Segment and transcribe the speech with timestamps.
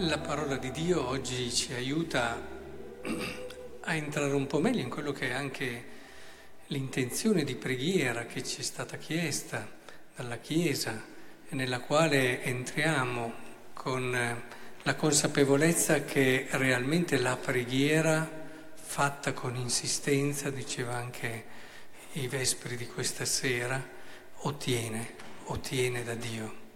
[0.00, 2.40] La parola di Dio oggi ci aiuta
[3.80, 5.84] a entrare un po' meglio in quello che è anche
[6.68, 9.68] l'intenzione di preghiera che ci è stata chiesta
[10.14, 11.02] dalla Chiesa
[11.48, 13.32] e nella quale entriamo
[13.72, 14.42] con
[14.82, 18.30] la consapevolezza che realmente la preghiera
[18.76, 21.44] fatta con insistenza, diceva anche
[22.12, 23.84] i Vespri di questa sera,
[24.42, 25.14] ottiene,
[25.46, 26.67] ottiene da Dio.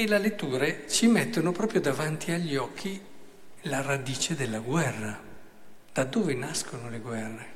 [0.00, 3.04] E le letture ci mettono proprio davanti agli occhi
[3.62, 5.20] la radice della guerra.
[5.92, 7.46] Da dove nascono le guerre?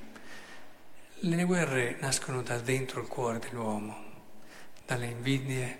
[1.20, 3.96] Le guerre nascono da dentro il cuore dell'uomo,
[4.84, 5.78] dalle invidie,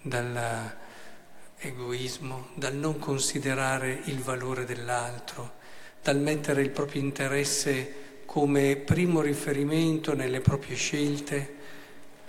[0.00, 5.56] dall'egoismo, dal non considerare il valore dell'altro,
[6.02, 11.56] dal mettere il proprio interesse come primo riferimento nelle proprie scelte,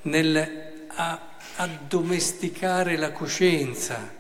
[0.02, 4.14] nel a addomesticare la coscienza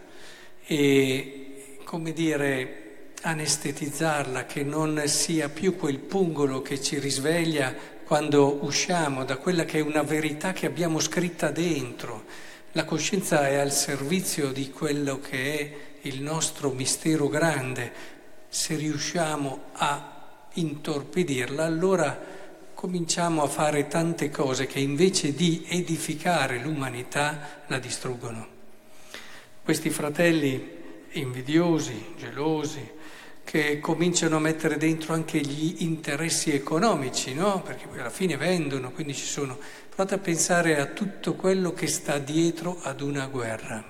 [0.66, 9.23] e, come dire, anestetizzarla, che non sia più quel pungolo che ci risveglia quando usciamo
[9.23, 12.25] da quella che è una verità che abbiamo scritta dentro.
[12.73, 17.91] La coscienza è al servizio di quello che è il nostro mistero grande.
[18.50, 22.39] Se riusciamo a intorpidirla, allora
[22.81, 28.47] cominciamo a fare tante cose che invece di edificare l'umanità la distruggono.
[29.61, 30.79] Questi fratelli
[31.11, 32.81] invidiosi, gelosi,
[33.43, 37.61] che cominciano a mettere dentro anche gli interessi economici, no?
[37.61, 39.59] Perché poi alla fine vendono, quindi ci sono.
[39.88, 43.85] Provate a pensare a tutto quello che sta dietro ad una guerra,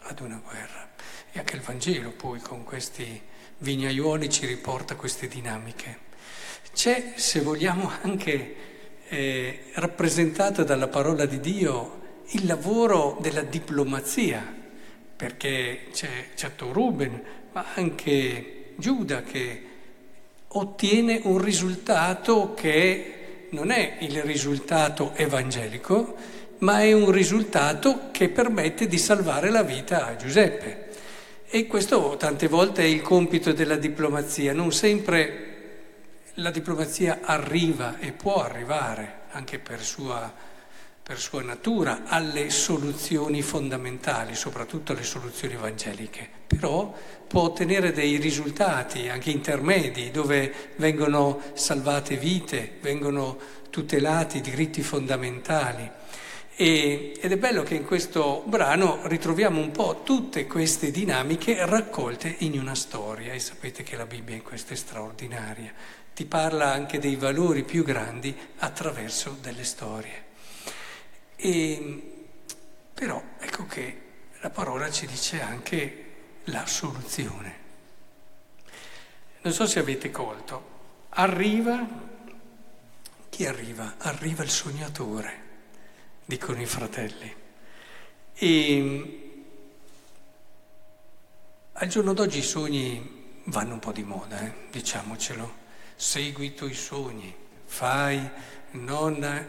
[0.00, 0.90] ad una guerra.
[1.30, 3.22] E anche il Vangelo poi con questi
[3.58, 6.02] vignaiuoli ci riporta queste dinamiche.
[6.72, 8.54] C'è, se vogliamo, anche
[9.08, 14.42] eh, rappresentato dalla parola di Dio il lavoro della diplomazia,
[15.16, 17.22] perché c'è certo Ruben,
[17.52, 19.62] ma anche Giuda che
[20.48, 26.16] ottiene un risultato che non è il risultato evangelico,
[26.58, 30.88] ma è un risultato che permette di salvare la vita a Giuseppe.
[31.46, 35.43] E questo tante volte è il compito della diplomazia, non sempre
[36.38, 40.32] la diplomazia arriva e può arrivare, anche per sua,
[41.02, 46.92] per sua natura, alle soluzioni fondamentali, soprattutto alle soluzioni evangeliche, però
[47.28, 53.38] può ottenere dei risultati anche intermedi dove vengono salvate vite, vengono
[53.70, 55.90] tutelati diritti fondamentali.
[56.56, 62.32] E, ed è bello che in questo brano ritroviamo un po' tutte queste dinamiche raccolte
[62.38, 65.72] in una storia e sapete che la Bibbia in questo è straordinaria
[66.14, 70.24] ti parla anche dei valori più grandi attraverso delle storie.
[71.34, 72.12] E,
[72.94, 74.02] però ecco che
[74.40, 76.04] la parola ci dice anche
[76.44, 77.62] la soluzione.
[79.42, 80.70] Non so se avete colto,
[81.10, 81.84] arriva,
[83.28, 83.94] chi arriva?
[83.98, 85.42] Arriva il sognatore,
[86.24, 87.34] dicono i fratelli.
[88.34, 89.20] E
[91.72, 94.68] al giorno d'oggi i sogni vanno un po' di moda, eh?
[94.70, 95.62] diciamocelo
[95.96, 97.34] segui i tuoi sogni,
[97.64, 98.20] fai,
[98.72, 99.46] non...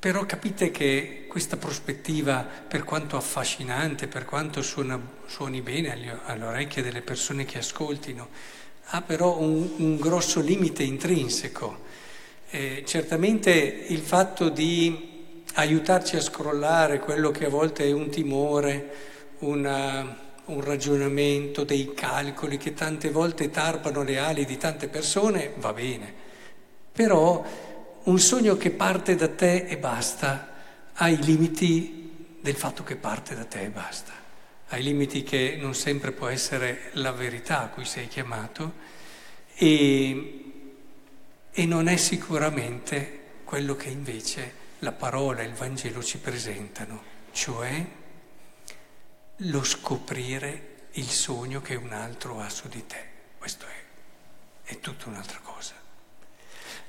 [0.00, 6.44] Però capite che questa prospettiva, per quanto affascinante, per quanto suona, suoni bene agli, alle
[6.44, 8.28] orecchie delle persone che ascoltino,
[8.92, 11.84] ha però un, un grosso limite intrinseco.
[12.48, 18.94] Eh, certamente il fatto di aiutarci a scrollare quello che a volte è un timore,
[19.40, 25.72] una un ragionamento, dei calcoli che tante volte tarpano le ali di tante persone, va
[25.72, 26.12] bene.
[26.92, 27.44] Però
[28.02, 30.48] un sogno che parte da te e basta
[30.92, 34.12] ha i limiti del fatto che parte da te e basta.
[34.68, 38.72] Ha i limiti che non sempre può essere la verità a cui sei chiamato
[39.54, 40.44] e,
[41.50, 47.84] e non è sicuramente quello che invece la parola e il Vangelo ci presentano, cioè
[49.44, 53.08] lo scoprire il sogno che un altro ha su di te.
[53.38, 55.74] Questo è, è tutta un'altra cosa.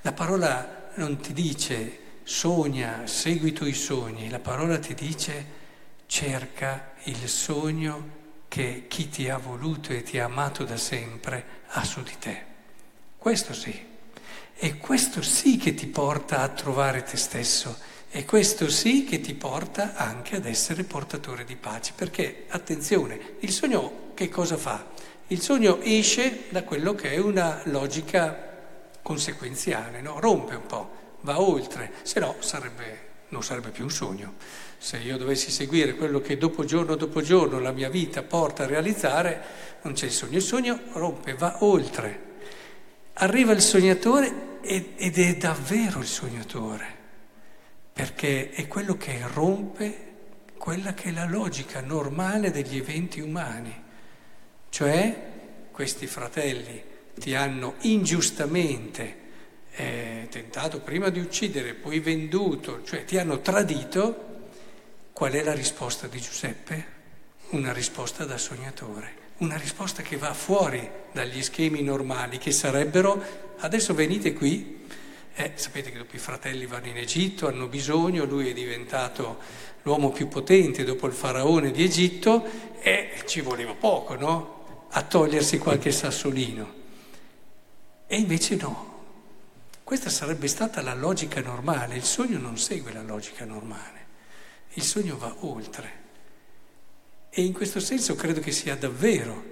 [0.01, 5.59] La parola non ti dice sogna, segui i tuoi sogni, la parola ti dice
[6.07, 11.83] cerca il sogno che chi ti ha voluto e ti ha amato da sempre ha
[11.86, 12.45] su di te.
[13.18, 13.89] Questo sì.
[14.53, 17.77] E questo sì che ti porta a trovare te stesso
[18.11, 23.51] e questo sì che ti porta anche ad essere portatore di pace, perché attenzione, il
[23.51, 24.85] sogno che cosa fa?
[25.27, 28.49] Il sogno esce da quello che è una logica
[29.01, 30.19] conseguenziale, no?
[30.19, 30.91] rompe un po',
[31.21, 34.33] va oltre, se no sarebbe non sarebbe più un sogno.
[34.77, 38.67] Se io dovessi seguire quello che dopo giorno dopo giorno la mia vita porta a
[38.67, 39.41] realizzare,
[39.83, 40.37] non c'è il sogno.
[40.37, 42.29] Il sogno rompe, va oltre.
[43.13, 46.97] Arriva il sognatore ed è davvero il sognatore,
[48.01, 50.09] perché è quello che rompe
[50.57, 53.71] quella che è la logica normale degli eventi umani.
[54.69, 56.81] Cioè, questi fratelli
[57.13, 59.15] ti hanno ingiustamente
[59.74, 64.50] eh, tentato prima di uccidere, poi venduto, cioè ti hanno tradito,
[65.13, 66.86] qual è la risposta di Giuseppe?
[67.50, 73.94] Una risposta da sognatore, una risposta che va fuori dagli schemi normali, che sarebbero adesso
[73.94, 74.88] venite qui.
[75.33, 79.39] Eh, sapete che dopo i fratelli vanno in Egitto, hanno bisogno, lui è diventato
[79.83, 82.43] l'uomo più potente dopo il faraone di Egitto
[82.79, 84.87] e ci voleva poco, no?
[84.89, 86.79] A togliersi qualche sassolino.
[88.07, 88.91] E invece no,
[89.83, 94.05] questa sarebbe stata la logica normale, il sogno non segue la logica normale,
[94.73, 95.99] il sogno va oltre.
[97.29, 99.43] E in questo senso credo che sia davvero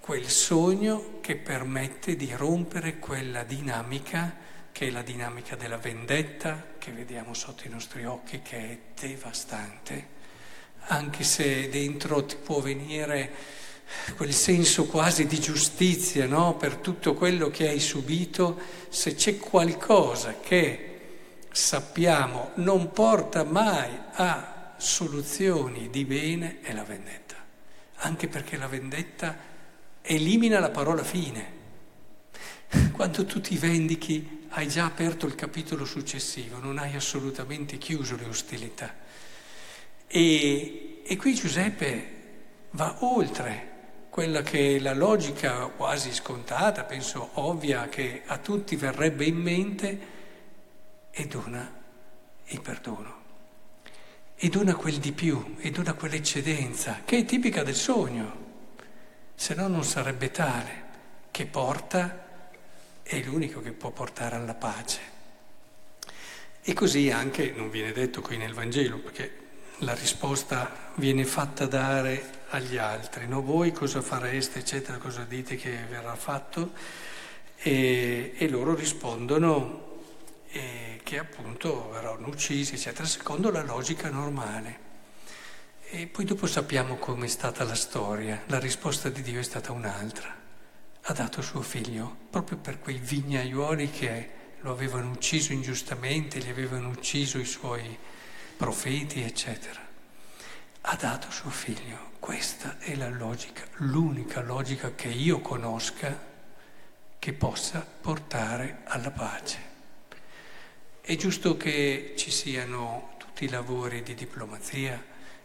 [0.00, 4.34] quel sogno che permette di rompere quella dinamica
[4.78, 10.06] che è la dinamica della vendetta che vediamo sotto i nostri occhi, che è devastante,
[10.86, 13.28] anche se dentro ti può venire
[14.14, 16.54] quel senso quasi di giustizia no?
[16.54, 18.56] per tutto quello che hai subito,
[18.88, 21.00] se c'è qualcosa che
[21.50, 27.34] sappiamo non porta mai a soluzioni di bene è la vendetta,
[27.96, 29.36] anche perché la vendetta
[30.02, 31.56] elimina la parola fine.
[32.92, 38.24] Quando tu ti vendichi hai già aperto il capitolo successivo, non hai assolutamente chiuso le
[38.24, 38.94] ostilità.
[40.06, 42.16] E, e qui Giuseppe
[42.70, 43.76] va oltre
[44.10, 50.00] quella che è la logica quasi scontata, penso ovvia, che a tutti verrebbe in mente,
[51.10, 51.72] e dona
[52.46, 53.16] il perdono.
[54.34, 58.46] E dona quel di più, e dona quell'eccedenza, che è tipica del sogno,
[59.34, 60.86] se no non sarebbe tale,
[61.30, 62.27] che porta,
[63.08, 65.00] è l'unico che può portare alla pace.
[66.60, 69.46] E così anche, non viene detto qui nel Vangelo, perché
[69.78, 73.40] la risposta viene fatta dare agli altri, no?
[73.40, 76.72] voi cosa fareste, eccetera, cosa dite che verrà fatto,
[77.56, 80.02] e, e loro rispondono
[80.50, 84.86] eh, che appunto verranno uccisi, eccetera, secondo la logica normale.
[85.88, 90.36] E poi dopo sappiamo com'è stata la storia, la risposta di Dio è stata un'altra,
[91.10, 96.88] ha dato suo figlio proprio per quei vignaiuoli che lo avevano ucciso ingiustamente, gli avevano
[96.88, 97.96] ucciso i suoi
[98.54, 99.80] profeti, eccetera.
[100.82, 102.10] Ha dato suo figlio.
[102.18, 106.26] Questa è la logica, l'unica logica che io conosca
[107.18, 109.58] che possa portare alla pace.
[111.00, 115.02] È giusto che ci siano tutti i lavori di diplomazia,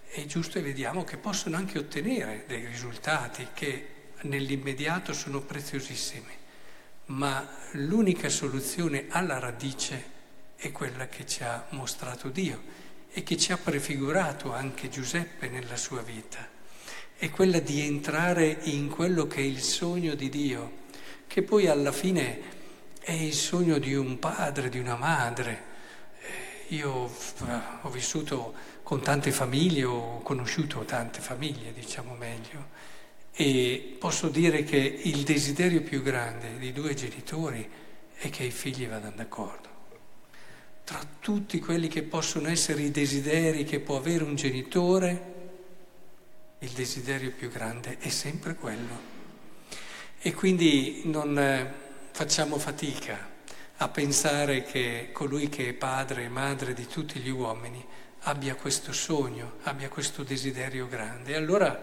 [0.09, 6.31] è giusto e vediamo che possono anche ottenere dei risultati che nell'immediato sono preziosissimi,
[7.05, 10.11] ma l'unica soluzione alla radice
[10.55, 12.61] è quella che ci ha mostrato Dio
[13.11, 16.47] e che ci ha prefigurato anche Giuseppe nella sua vita,
[17.15, 20.81] è quella di entrare in quello che è il sogno di Dio,
[21.27, 22.41] che poi alla fine
[22.99, 25.63] è il sogno di un padre, di una madre.
[26.19, 27.11] Eh, io
[27.81, 32.67] ho vissuto con tante famiglie, ho conosciuto tante famiglie, diciamo meglio,
[33.33, 37.67] e posso dire che il desiderio più grande di due genitori
[38.15, 39.73] è che i figli vadano d'accordo
[40.83, 45.31] tra tutti quelli che possono essere i desideri che può avere un genitore,
[46.59, 49.11] il desiderio più grande è sempre quello.
[50.19, 51.73] E quindi non eh,
[52.11, 53.31] facciamo fatica
[53.77, 57.83] a pensare che colui che è padre e madre di tutti gli uomini
[58.25, 61.31] abbia questo sogno, abbia questo desiderio grande.
[61.31, 61.81] E allora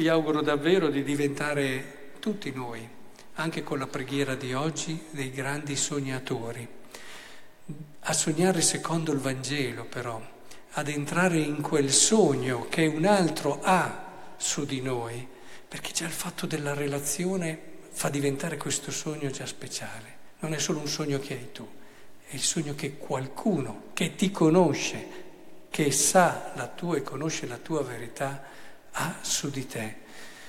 [0.00, 2.88] vi auguro davvero di diventare tutti noi,
[3.34, 6.66] anche con la preghiera di oggi, dei grandi sognatori
[8.00, 10.18] a sognare secondo il Vangelo però,
[10.70, 15.28] ad entrare in quel sogno che un altro ha su di noi,
[15.68, 20.16] perché già il fatto della relazione fa diventare questo sogno già speciale.
[20.38, 21.68] Non è solo un sogno che hai tu,
[22.26, 25.06] è il sogno che qualcuno che ti conosce,
[25.68, 28.42] che sa la tua e conosce la tua verità,
[28.92, 29.96] ha su di te.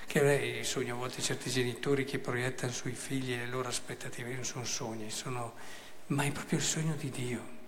[0.06, 4.34] Che è il sogno a volte certi genitori che proiettano sui figli le loro aspettative,
[4.34, 5.54] non sono sogni, sono
[6.12, 7.60] ma è proprio il sogno di Dio.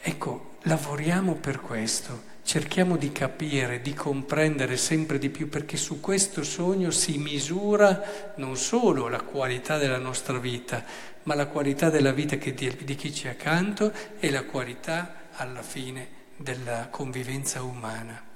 [0.00, 6.42] Ecco, lavoriamo per questo, cerchiamo di capire, di comprendere sempre di più, perché su questo
[6.44, 10.84] sogno si misura non solo la qualità della nostra vita,
[11.24, 16.88] ma la qualità della vita di, chi ci accanto e la qualità alla fine della
[16.90, 18.27] convivenza umana.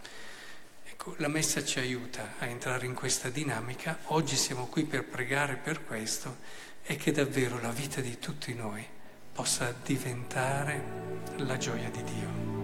[1.05, 5.57] Ecco, la messa ci aiuta a entrare in questa dinamica, oggi siamo qui per pregare
[5.57, 6.37] per questo
[6.85, 8.87] e che davvero la vita di tutti noi
[9.33, 10.81] possa diventare
[11.39, 12.62] la gioia di Dio.